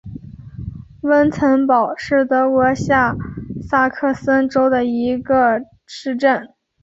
[1.01, 3.15] 温岑堡是德国下
[3.61, 6.49] 萨克森州的一个市镇。